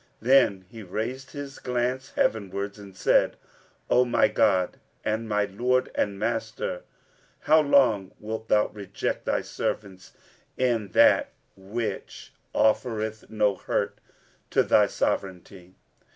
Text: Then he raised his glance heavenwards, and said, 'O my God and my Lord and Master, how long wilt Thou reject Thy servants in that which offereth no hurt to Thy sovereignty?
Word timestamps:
Then 0.19 0.65
he 0.67 0.81
raised 0.81 1.29
his 1.29 1.59
glance 1.59 2.13
heavenwards, 2.15 2.79
and 2.79 2.97
said, 2.97 3.35
'O 3.87 4.03
my 4.03 4.27
God 4.29 4.79
and 5.05 5.29
my 5.29 5.45
Lord 5.45 5.91
and 5.93 6.17
Master, 6.17 6.81
how 7.41 7.59
long 7.61 8.11
wilt 8.19 8.47
Thou 8.47 8.69
reject 8.69 9.25
Thy 9.25 9.41
servants 9.43 10.13
in 10.57 10.87
that 10.93 11.33
which 11.55 12.33
offereth 12.51 13.29
no 13.29 13.53
hurt 13.55 13.99
to 14.49 14.63
Thy 14.63 14.87
sovereignty? 14.87 15.75